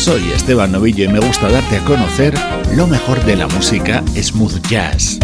[0.00, 2.32] soy Esteban Novillo y me gusta darte a conocer
[2.74, 5.18] lo mejor de la música smooth jazz.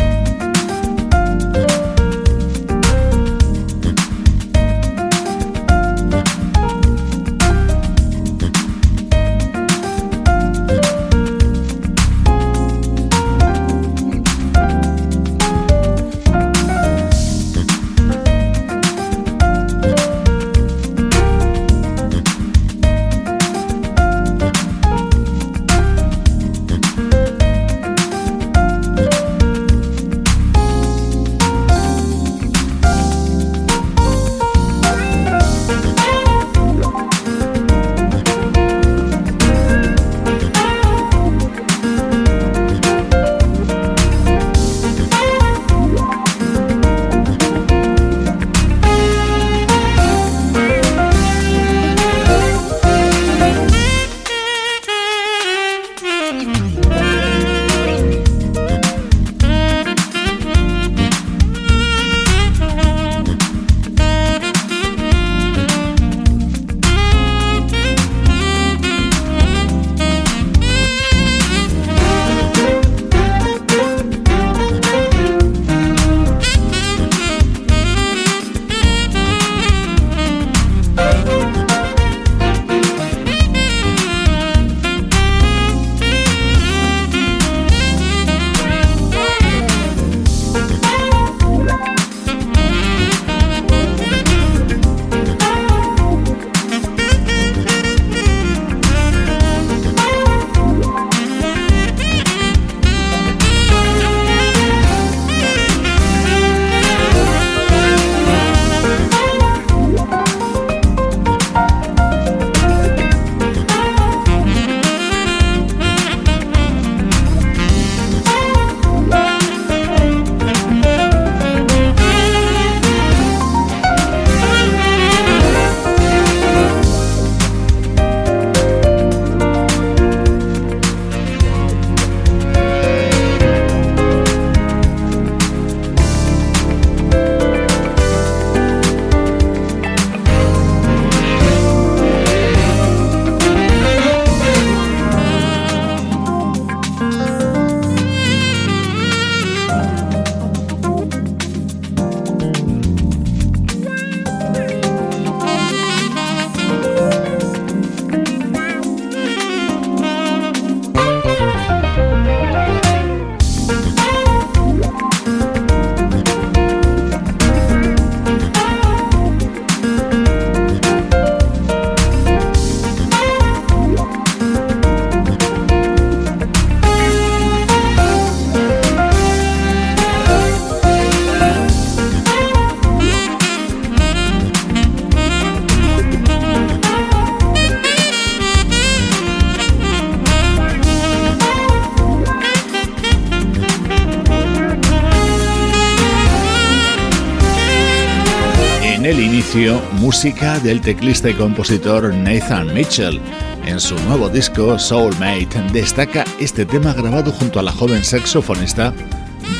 [199.92, 203.18] Música del teclista y compositor Nathan Mitchell.
[203.64, 208.92] En su nuevo disco Soulmate destaca este tema grabado junto a la joven saxofonista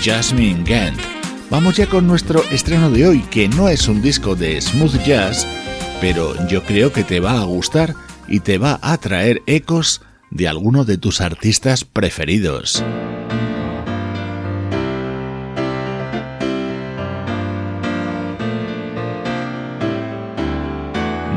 [0.03, 1.01] Jasmine Gant.
[1.49, 5.47] Vamos ya con nuestro estreno de hoy, que no es un disco de smooth jazz,
[5.99, 7.95] pero yo creo que te va a gustar
[8.29, 12.85] y te va a traer ecos de alguno de tus artistas preferidos.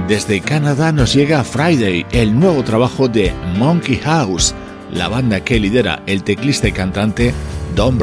[0.10, 4.56] Desde Canadá nos llega Friday, el nuevo trabajo de Monkey House,
[4.92, 7.32] la banda que lidera el teclista y cantante
[7.76, 8.00] Don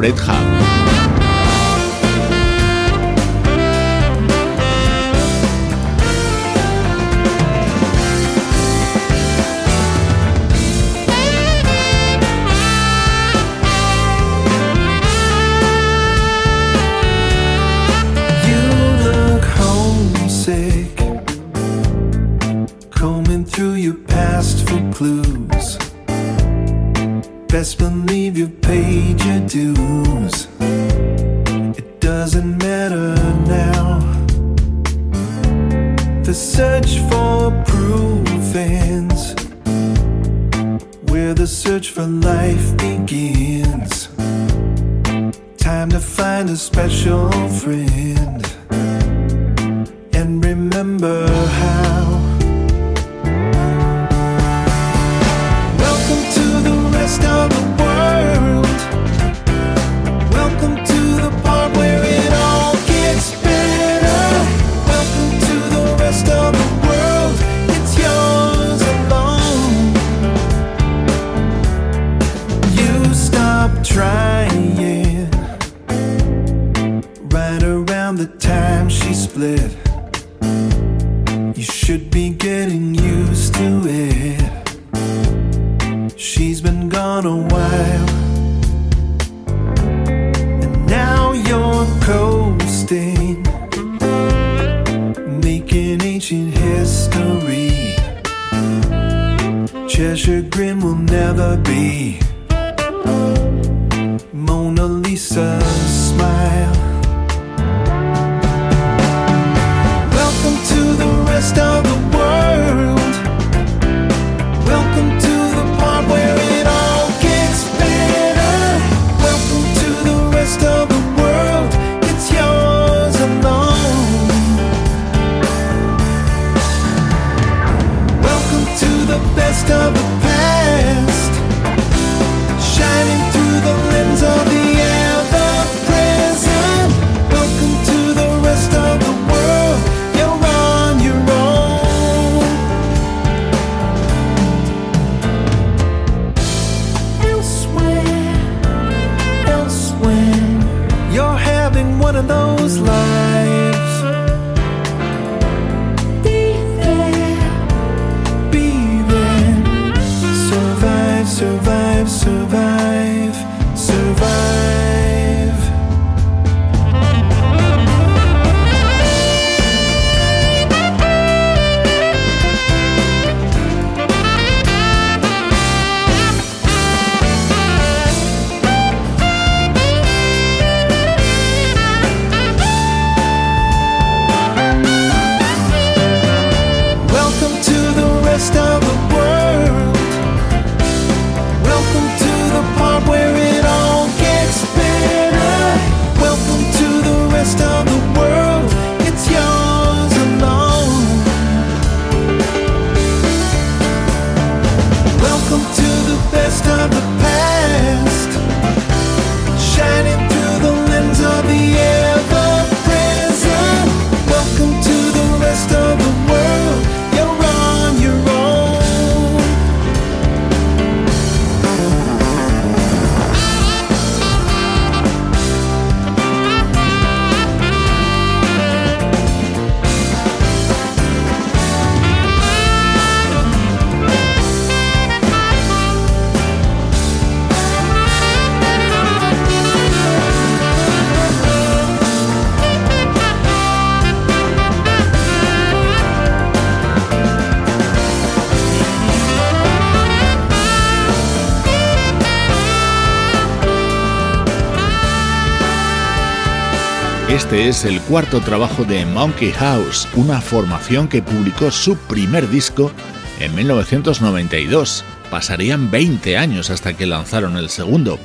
[257.57, 262.91] Este es el cuarto trabajo de Monkey House, una formación que publicó su primer disco
[263.39, 265.03] en 1992.
[265.31, 268.19] Pasarían 20 años hasta que lanzaron el segundo.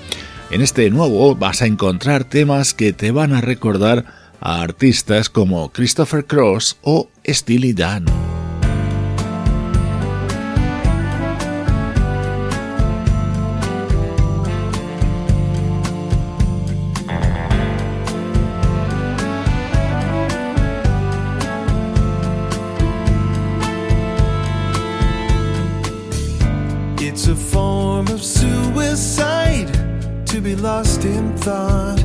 [0.50, 4.04] En este nuevo vas a encontrar temas que te van a recordar
[4.38, 8.04] a artistas como Christopher Cross o Steely Dan.
[31.44, 32.01] thought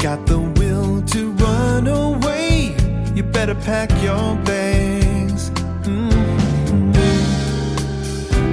[0.00, 2.74] got the will to run away,
[3.14, 5.50] you better pack your bags.
[5.84, 6.92] Mm-hmm.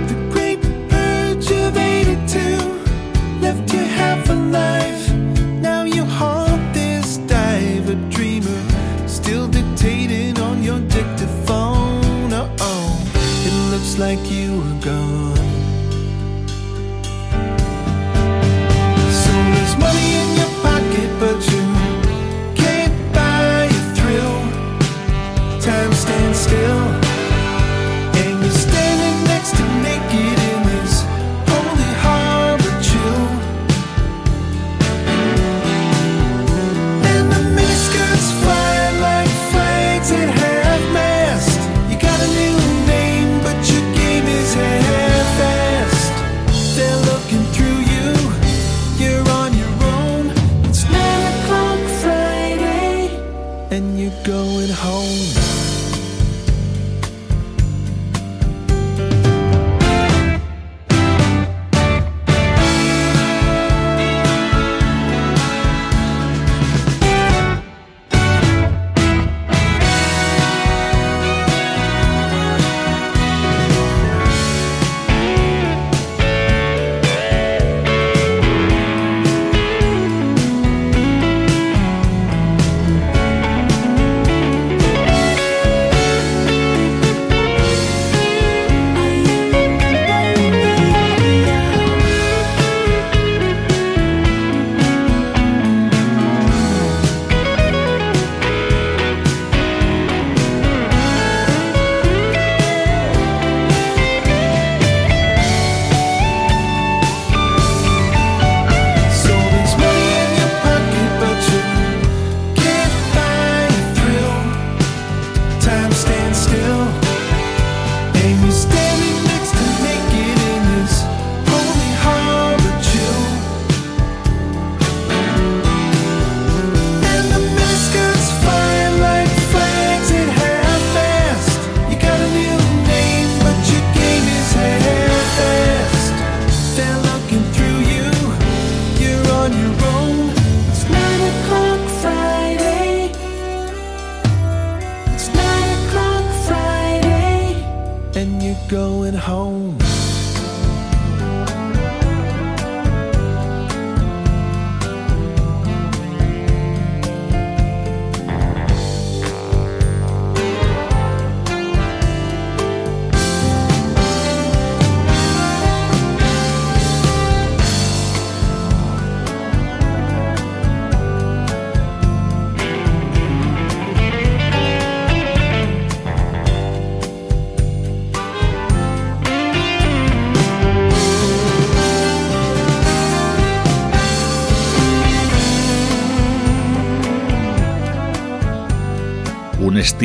[0.10, 5.16] The great purge of 82 left you half alive.
[5.62, 8.62] Now you haunt this diver dreamer,
[9.08, 12.34] still dictating on your dictaphone.
[12.60, 13.12] Oh,
[13.46, 15.37] It looks like you are gone.
[21.20, 21.57] but you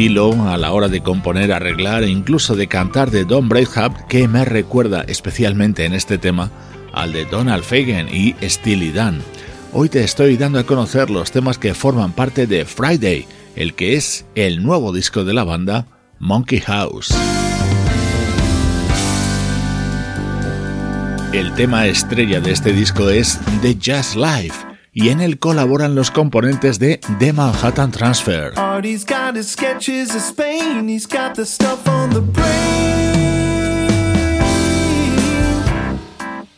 [0.02, 4.26] estilo a la hora de componer, arreglar e incluso de cantar de Don Breithaupt que
[4.26, 6.50] me recuerda especialmente en este tema
[6.92, 9.22] al de Donald Fagen y Steely Dan.
[9.72, 13.94] Hoy te estoy dando a conocer los temas que forman parte de Friday, el que
[13.94, 15.86] es el nuevo disco de la banda
[16.18, 17.14] Monkey House.
[21.32, 26.10] El tema estrella de este disco es The Jazz Life y en él colaboran los
[26.10, 28.52] componentes de The Manhattan Transfer.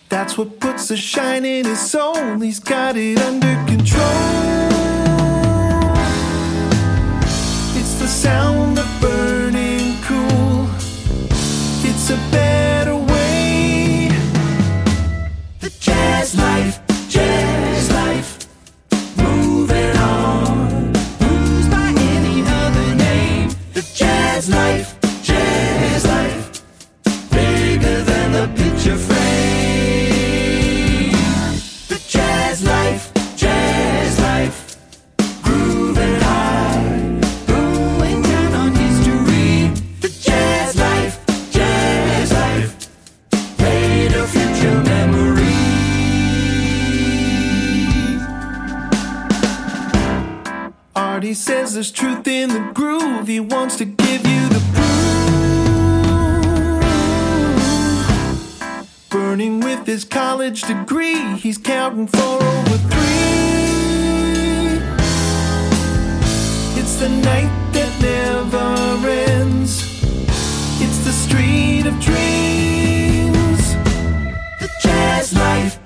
[0.09, 4.05] That's what puts the shine in his soul, he's got it under control.
[7.77, 10.69] It's the sound of burning cool,
[11.83, 14.09] it's a better way.
[15.61, 16.81] The jazz life.
[16.87, 16.95] The
[51.45, 53.29] says there's truth in the groove.
[53.29, 55.29] He wants to give you the proof.
[59.11, 63.05] Burning with his college degree, he's counting for over three.
[66.81, 69.83] It's the night that never ends.
[70.81, 73.75] It's the street of dreams.
[74.61, 75.79] The jazz life,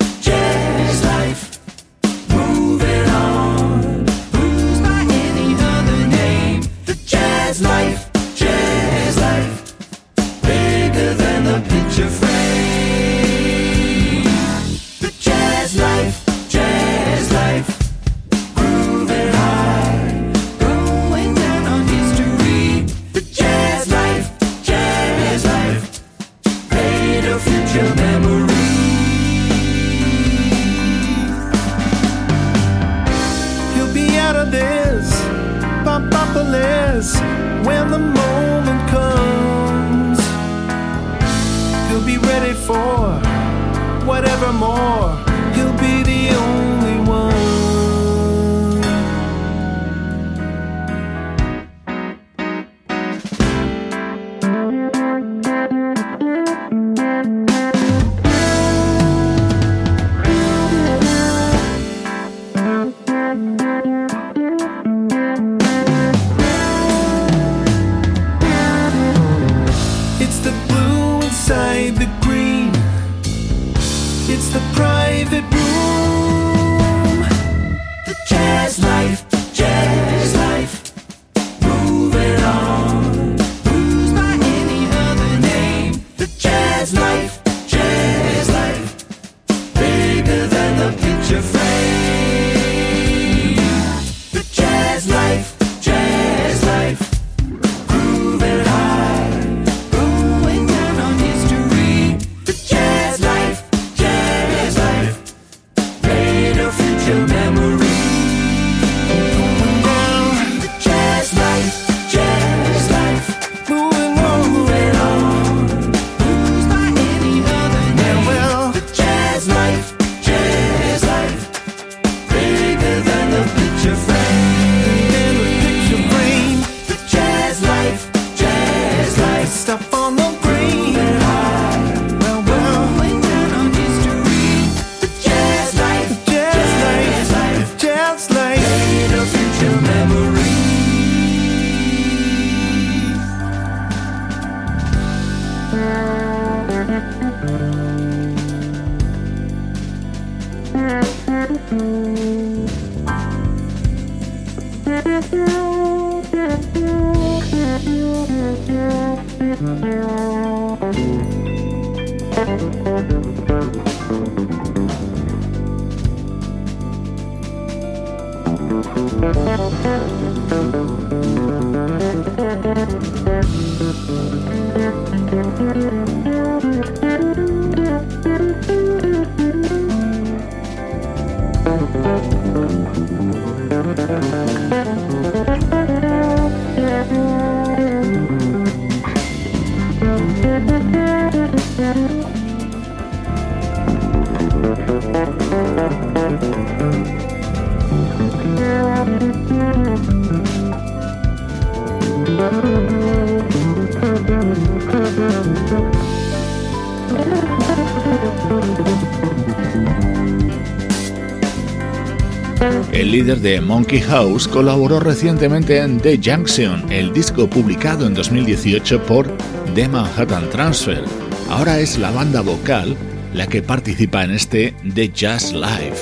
[213.19, 219.27] líder de Monkey House colaboró recientemente en The Junction, el disco publicado en 2018 por
[219.75, 221.03] The Manhattan Transfer.
[221.51, 222.97] Ahora es la banda vocal
[223.35, 225.97] la que participa en este The Jazz Live.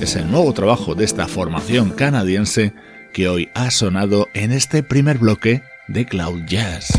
[0.00, 2.72] Es el nuevo trabajo de esta formación canadiense
[3.12, 6.98] que hoy ha sonado en este primer bloque de Cloud Jazz.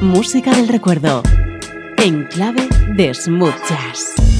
[0.00, 1.22] Música del recuerdo.
[2.04, 4.33] En clave de smooth.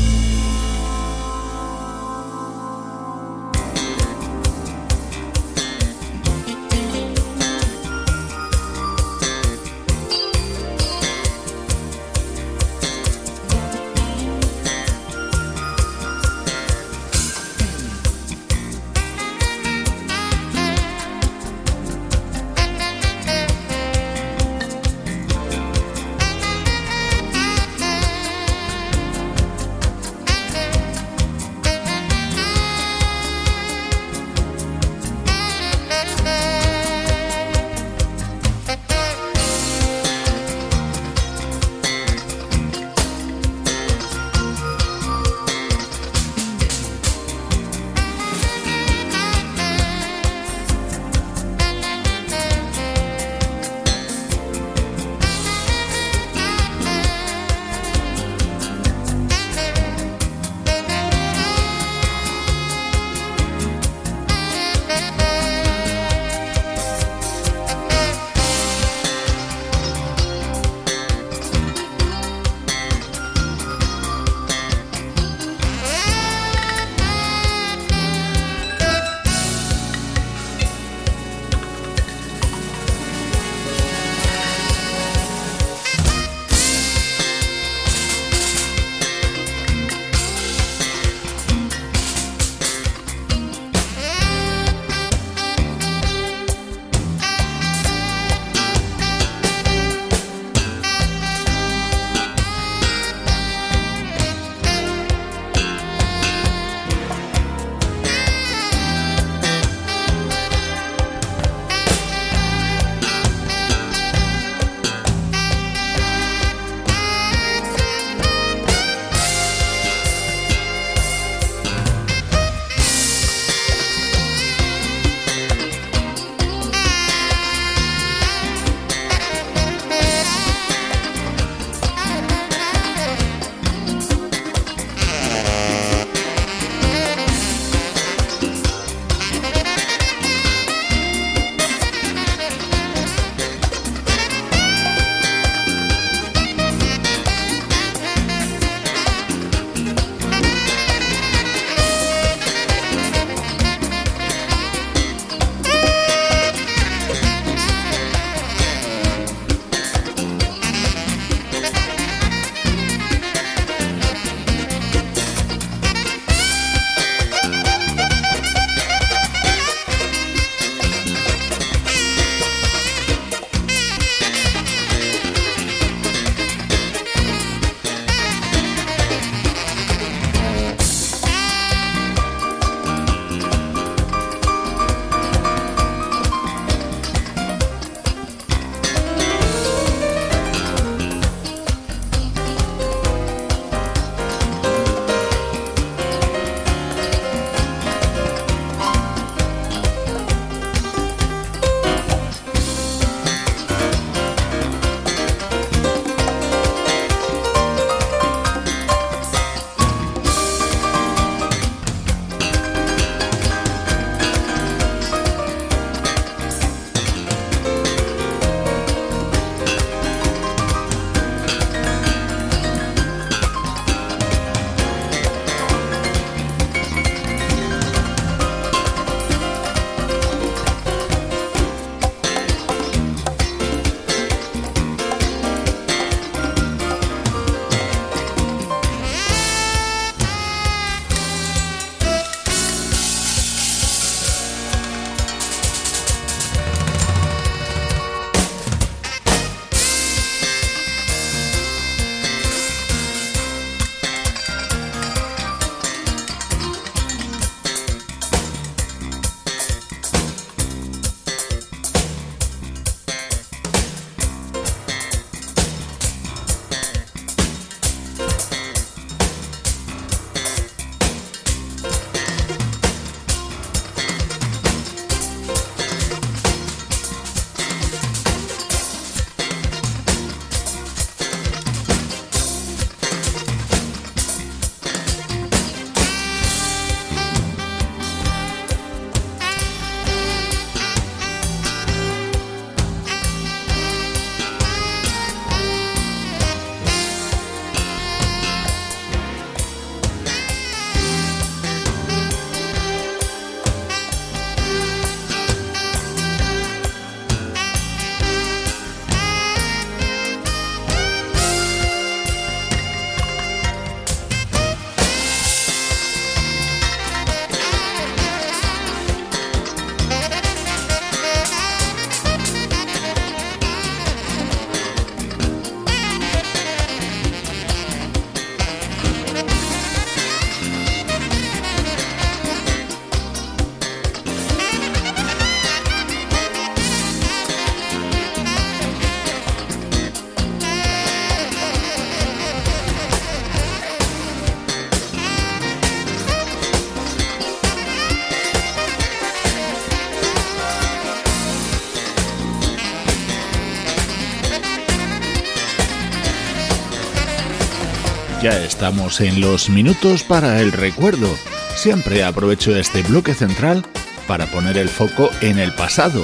[358.84, 361.26] Estamos en los minutos para el recuerdo.
[361.74, 363.82] Siempre aprovecho este bloque central
[364.28, 366.22] para poner el foco en el pasado.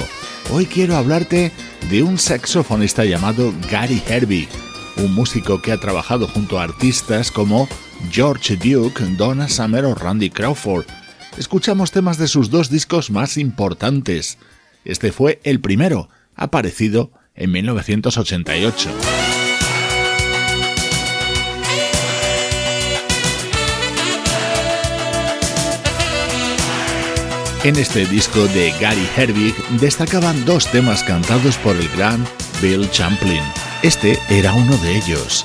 [0.51, 1.51] Hoy quiero hablarte
[1.89, 4.47] de un saxofonista llamado Gary Herbie,
[4.97, 7.67] un músico que ha trabajado junto a artistas como
[8.11, 10.85] George Duke, Donna Summer o Randy Crawford.
[11.39, 14.37] Escuchamos temas de sus dos discos más importantes.
[14.85, 19.20] Este fue el primero, aparecido en 1988.
[27.63, 32.25] En este disco de Gary Herbig destacaban dos temas cantados por el gran
[32.59, 33.43] Bill Champlin.
[33.83, 35.43] Este era uno de ellos.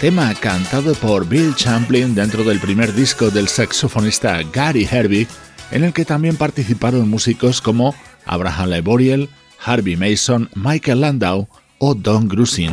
[0.00, 5.26] Tema cantado por Bill Champlin dentro del primer disco del saxofonista Gary Herbig,
[5.72, 9.28] en el que también participaron músicos como Abraham Leboriel,
[9.64, 12.70] Harvey Mason, Michael Landau o Don Grusin.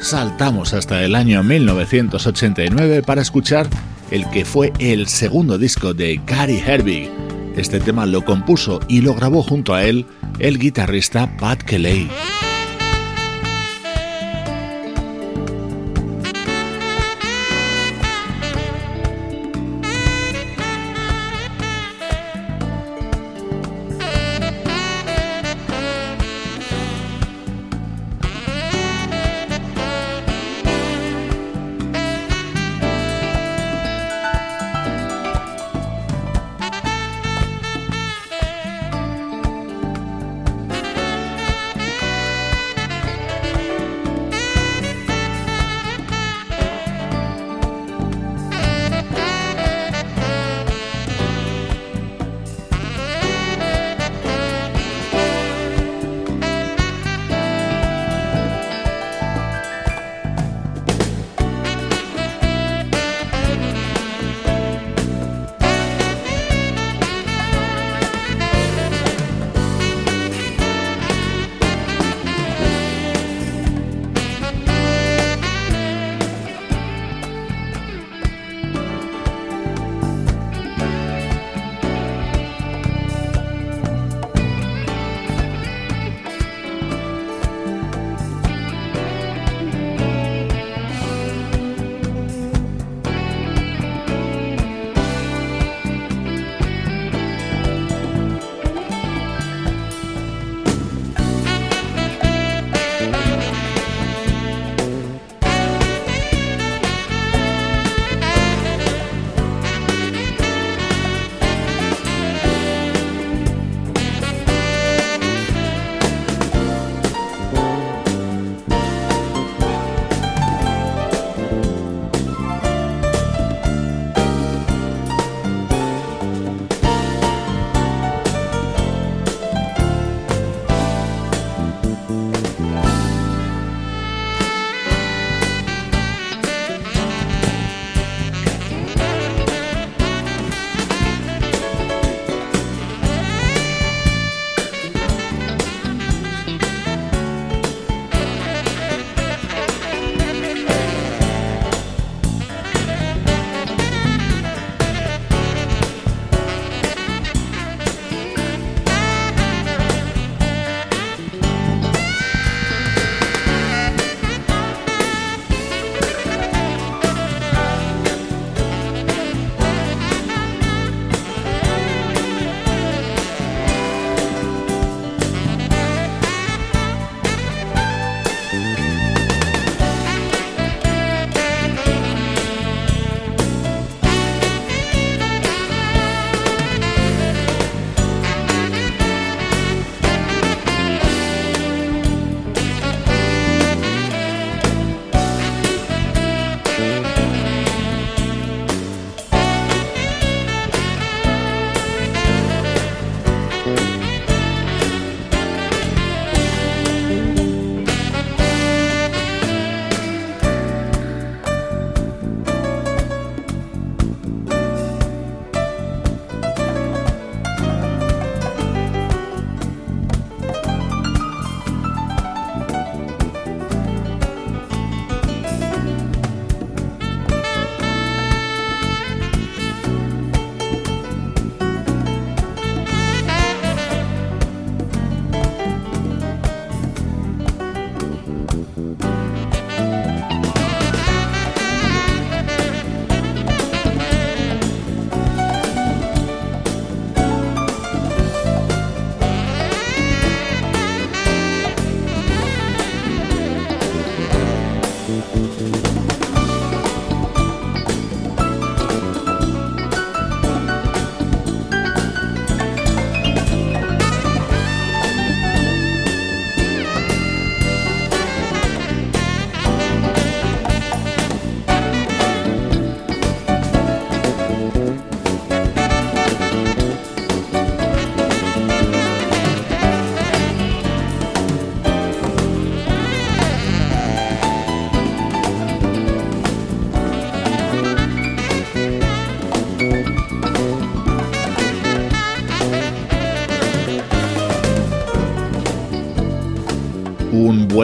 [0.00, 3.68] Saltamos hasta el año 1989 para escuchar
[4.10, 7.10] el que fue el segundo disco de Gary Herbig.
[7.54, 10.06] Este tema lo compuso y lo grabó junto a él
[10.38, 12.08] el guitarrista Pat Kelly.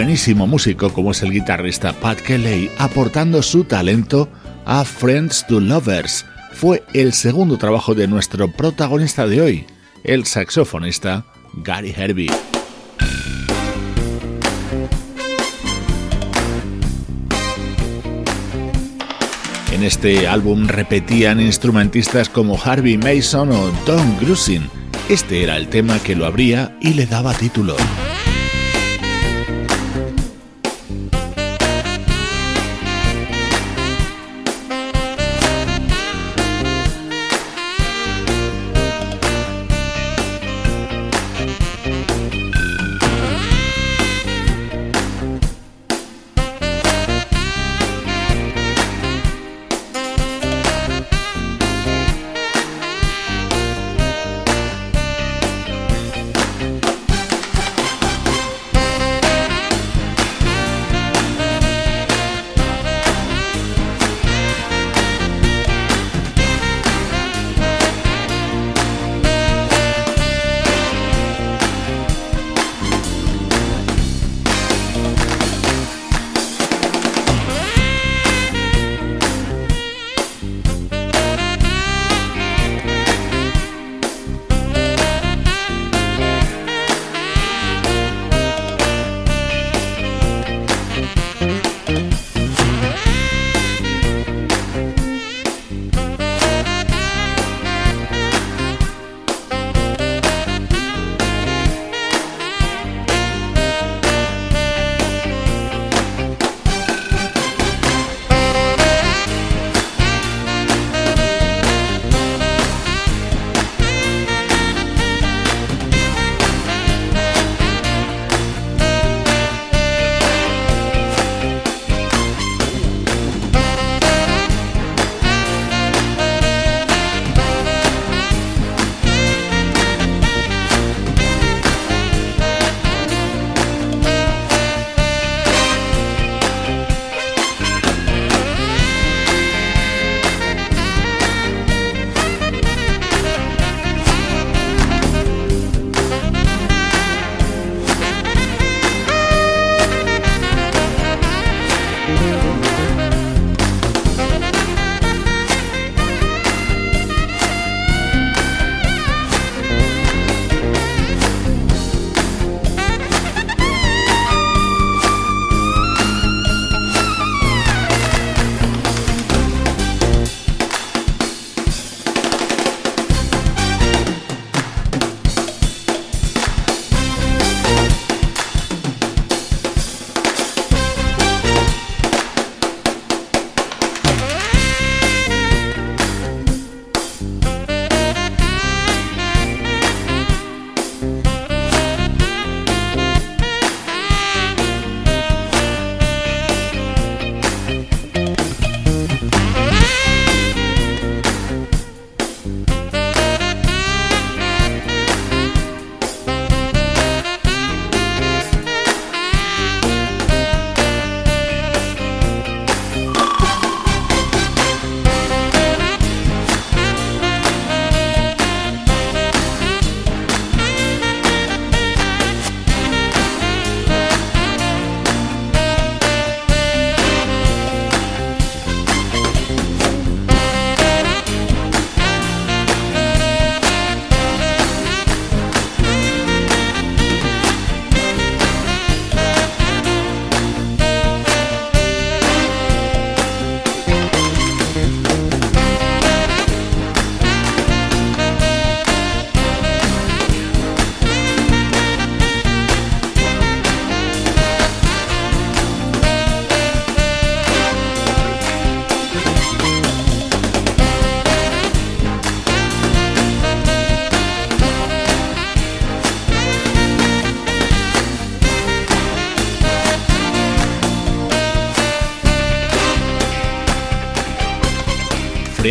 [0.02, 4.28] Buenísimo músico como es el guitarrista Pat Kelly, aportando su talento
[4.64, 6.26] a Friends to Lovers.
[6.52, 9.66] Fue el segundo trabajo de nuestro protagonista de hoy,
[10.02, 11.24] el saxofonista
[11.54, 12.32] Gary Herbie.
[19.70, 24.68] En este álbum repetían instrumentistas como Harvey Mason o Don Grusin.
[25.08, 27.76] Este era el tema que lo abría y le daba título.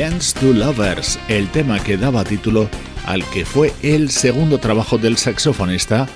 [0.02, 2.68] Friends to Lovers, el tema que daba título
[3.06, 6.08] al que fue el segundo trabajo del saxofonista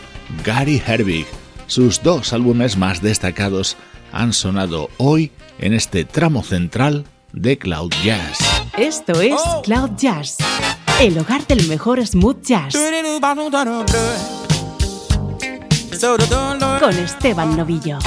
[0.44, 1.28] Gary Herbig.
[1.68, 3.78] Sus dos álbumes más destacados
[4.12, 8.40] han sonado hoy en este tramo central de Cloud Jazz.
[8.76, 9.62] Esto es oh.
[9.62, 10.38] Cloud Jazz,
[11.00, 12.74] el hogar del mejor smooth jazz.
[16.80, 18.00] Con Esteban Novillo.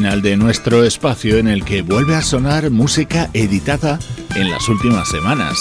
[0.00, 3.98] Final de nuestro espacio en el que vuelve a sonar música editada
[4.34, 5.58] en las últimas semanas.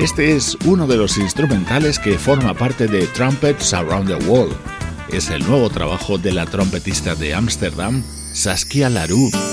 [0.00, 4.54] Este es uno de los instrumentales que forma parte de Trumpets Around the World.
[5.10, 9.49] Es el nuevo trabajo de la trompetista de Ámsterdam, Saskia Larue.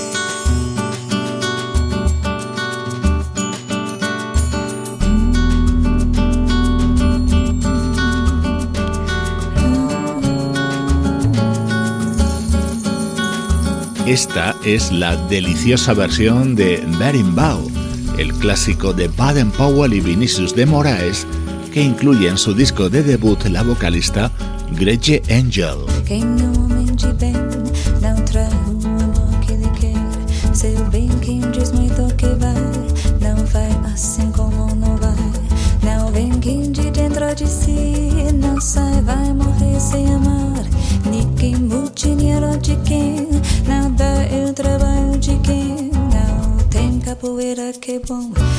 [14.08, 17.70] Esta es la deliciosa versión de Berimbau,
[18.16, 21.26] el clásico de Baden Powell y Vinicius de Moraes,
[21.74, 24.32] que incluye en su disco de debut la vocalista
[24.72, 25.76] Gretche Angel.
[48.08, 48.57] 风铃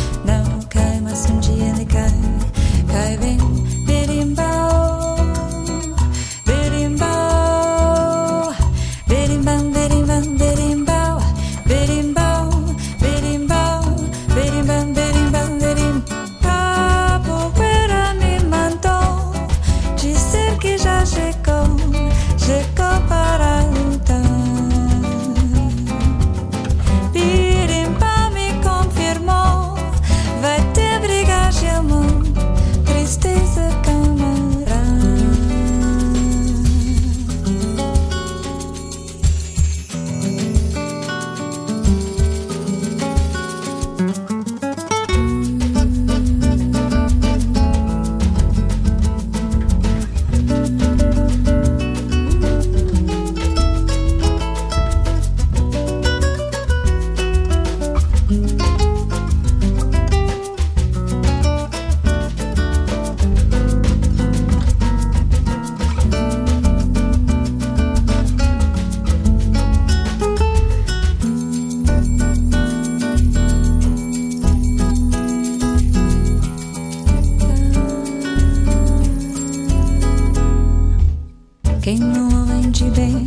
[82.80, 83.26] rende bem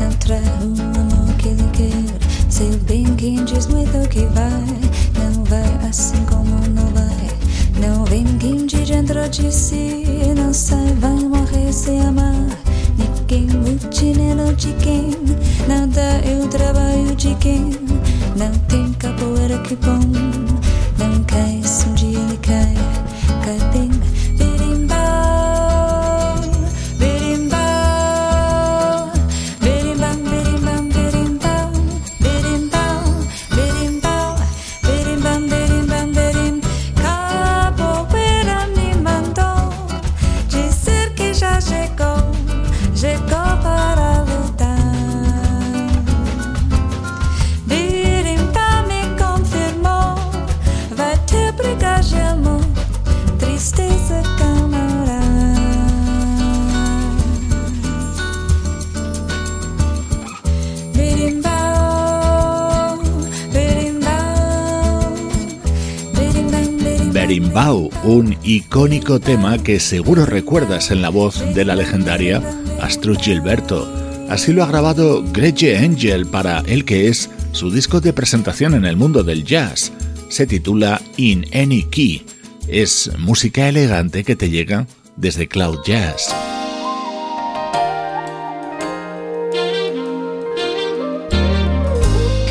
[0.00, 2.50] não traz o amor que ele quer.
[2.50, 4.64] Sei bem quem diz muito que vai,
[5.18, 7.28] não vai assim como não vai.
[7.80, 10.04] Não vem quem de dentro de si
[10.36, 12.34] não sai, vai morrer sem amar.
[12.98, 13.46] Ninguém
[14.34, 15.10] não de quem
[15.68, 17.70] não dá o trabalho de quem
[18.36, 20.00] não tem capoeira que bom.
[20.98, 22.74] Não cai, se um dia ele cai,
[23.44, 24.17] cai bem.
[68.08, 72.42] Un icónico tema que seguro recuerdas en la voz de la legendaria
[72.80, 73.86] Astrud Gilberto.
[74.30, 78.86] Así lo ha grabado Gretche Angel para el que es su disco de presentación en
[78.86, 79.92] el mundo del jazz.
[80.30, 82.24] Se titula In Any Key.
[82.66, 84.86] Es música elegante que te llega
[85.16, 86.34] desde Cloud Jazz.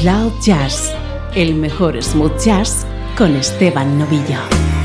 [0.01, 0.93] Cloud Jazz,
[1.33, 2.85] el mejor smooth jazz
[3.17, 4.76] con Esteban Novillo.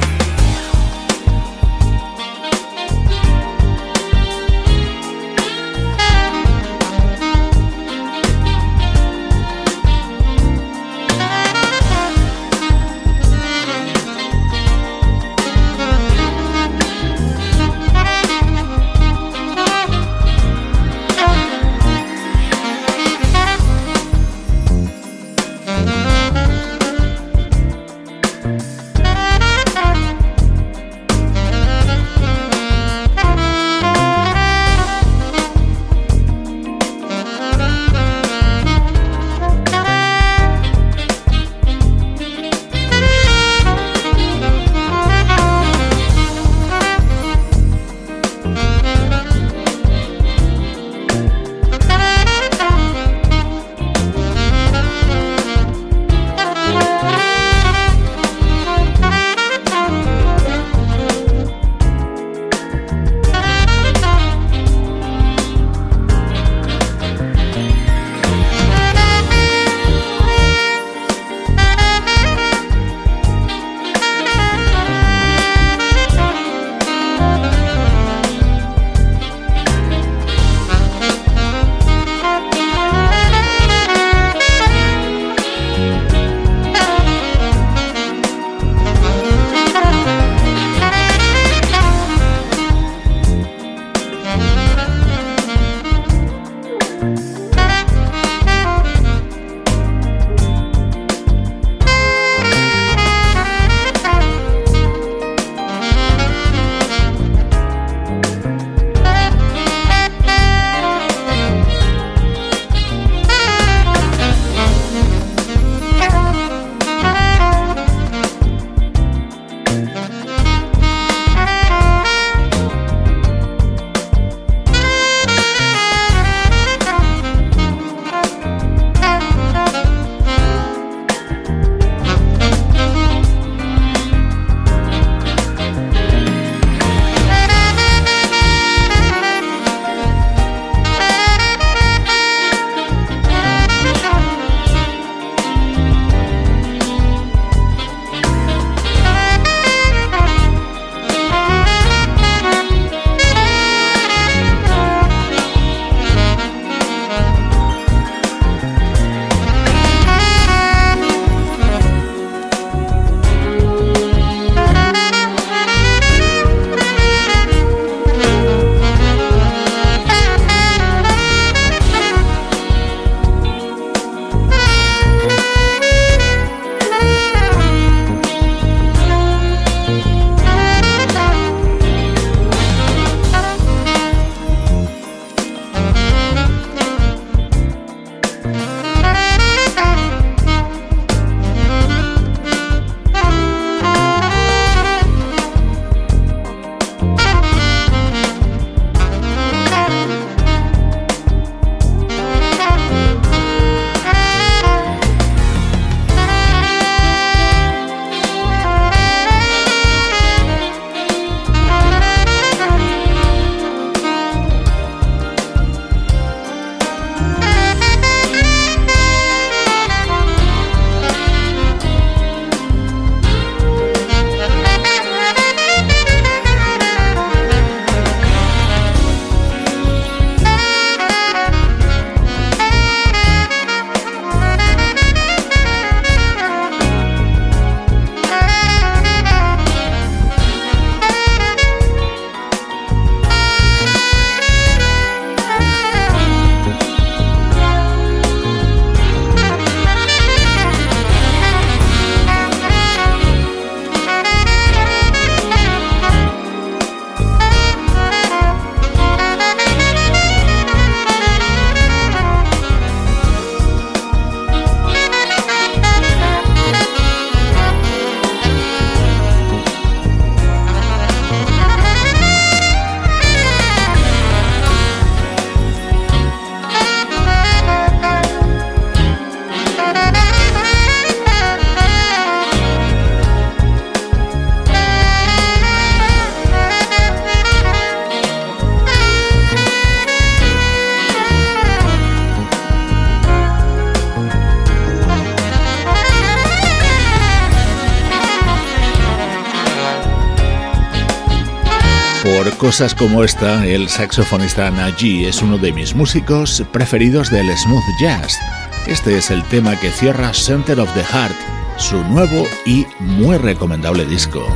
[302.63, 308.39] Cosas como esta, el saxofonista Naji es uno de mis músicos preferidos del smooth jazz.
[308.87, 311.35] Este es el tema que cierra Center of the Heart,
[311.77, 314.47] su nuevo y muy recomendable disco.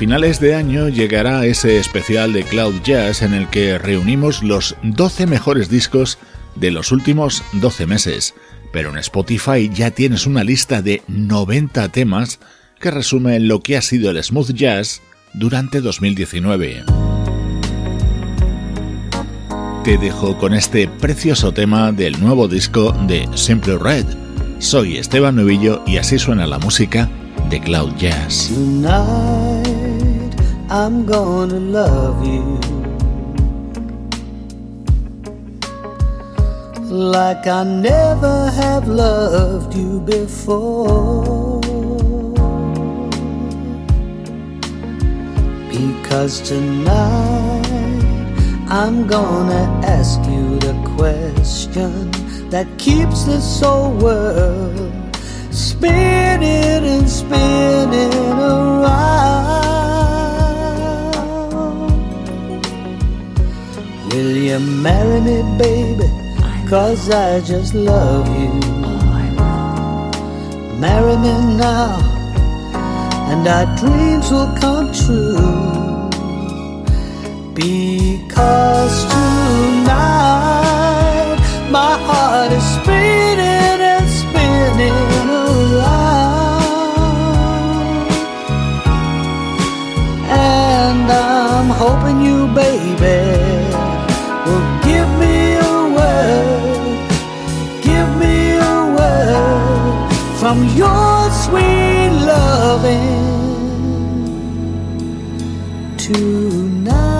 [0.00, 5.26] Finales de año llegará ese especial de Cloud Jazz en el que reunimos los 12
[5.26, 6.16] mejores discos
[6.60, 8.34] de los últimos 12 meses,
[8.72, 12.38] pero en Spotify ya tienes una lista de 90 temas
[12.78, 15.02] que resumen lo que ha sido el smooth jazz
[15.34, 16.84] durante 2019.
[19.84, 24.04] Te dejo con este precioso tema del nuevo disco de Simple Red.
[24.58, 27.08] Soy Esteban Novillo y así suena la música
[27.48, 28.50] de Cloud Jazz.
[37.00, 41.60] Like I never have loved you before.
[45.70, 47.66] Because tonight
[48.68, 52.10] I'm gonna ask you the question
[52.50, 54.92] that keeps this whole world
[55.50, 58.90] spinning and spinning around.
[64.12, 66.19] Will you marry me, baby?
[66.70, 68.60] Cause I just love you.
[70.78, 71.98] Marry me now,
[73.28, 75.34] and our dreams will come true.
[77.54, 80.20] Because tonight
[81.72, 82.69] my heart is
[100.40, 103.26] from your sweet loving
[105.98, 107.10] tonight.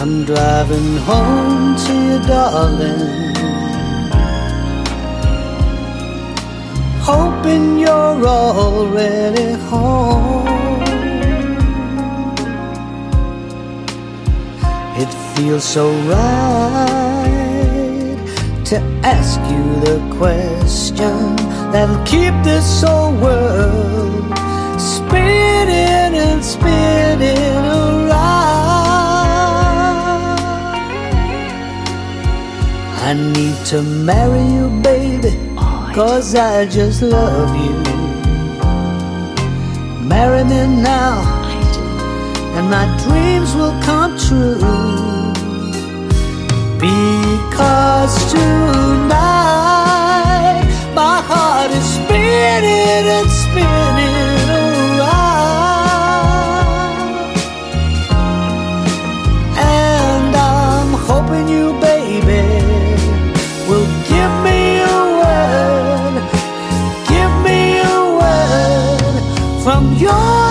[0.00, 3.34] I'm driving home to you, darling.
[7.02, 9.23] Hoping you're already
[15.44, 17.36] feels so right
[18.64, 21.36] to ask you the question
[21.70, 24.24] that'll keep this whole world
[24.80, 28.08] spinning and spinning around.
[33.08, 35.36] I need to marry you, baby,
[35.94, 37.76] cause I just love you.
[40.08, 41.20] Marry me now,
[42.56, 44.93] and my dreams will come true.
[46.84, 49.14] Because tonight
[50.94, 54.50] my heart is spinning and spinning
[55.00, 55.64] around.
[59.56, 62.44] And I'm hoping you, baby,
[63.66, 66.22] will give me a word,
[67.08, 69.22] give me a word
[69.64, 70.43] from your.